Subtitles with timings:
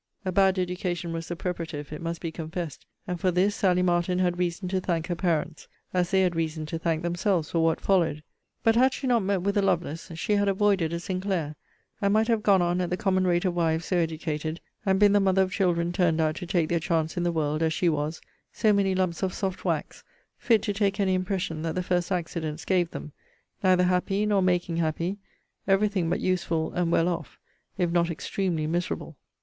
[0.25, 0.25] Eccles.
[0.25, 0.25] xxv.
[0.25, 0.29] 19.
[0.29, 4.17] A bad education was the preparative, it must be confessed; and for this Sally Martin
[4.17, 7.79] had reason to thank her parents; as they had reason to thank themselves for what
[7.79, 8.23] followed:
[8.63, 11.55] but, had she not met with a Lovelace, she had avoided a Sinclair;
[12.01, 15.13] and might have gone on at the common rate of wives so educated, and been
[15.13, 17.87] the mother of children turned out to take their chance in the world, as she
[17.87, 18.19] was;
[18.51, 20.03] so many lumps of soft wax,
[20.39, 23.11] fit to take any impression that the first accidents gave them;
[23.63, 25.19] neither happy, nor making happy;
[25.67, 27.37] every thing but useful, and well off,
[27.77, 29.15] if not extremely miserable.